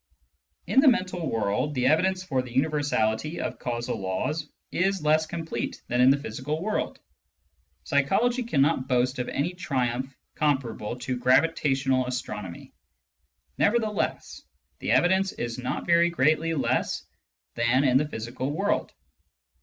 In 0.65 0.79
the 0.79 0.87
mental 0.87 1.29
world, 1.29 1.75
the 1.75 1.85
evidence 1.85 2.23
for 2.23 2.41
the 2.41 2.51
universality 2.51 3.39
of 3.39 3.59
causal 3.59 3.99
laws 4.01 4.47
is 4.71 5.03
less 5.03 5.27
complete 5.27 5.83
than 5.89 6.01
in 6.01 6.09
the 6.09 6.17
physical 6.17 6.59
world. 6.59 6.99
Psychology 7.83 8.41
cannot 8.41 8.87
boast 8.87 9.19
of 9.19 9.29
any 9.29 9.53
•triumph 9.53 10.11
comparable 10.33 10.95
to 10.95 11.19
gravitational 11.19 12.07
astronomy. 12.07 12.73
Nevertheless, 13.59 14.41
the 14.79 14.89
evidence 14.89 15.33
is 15.33 15.59
not 15.59 15.85
very 15.85 16.09
greatly 16.09 16.55
less 16.55 17.03
than 17.53 17.83
in 17.83 17.97
the 17.97 18.07
physical 18.07 18.49
world. 18.49 18.91